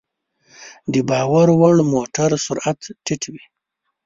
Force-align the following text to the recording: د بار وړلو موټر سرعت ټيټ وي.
د 0.93 0.95
بار 1.09 1.27
وړلو 1.31 1.83
موټر 1.93 2.29
سرعت 2.45 2.79
ټيټ 3.05 3.23
وي. 3.33 3.43